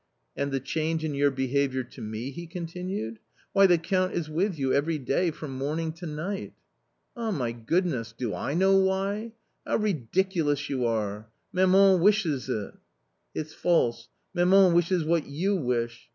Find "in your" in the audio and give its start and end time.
1.05-1.29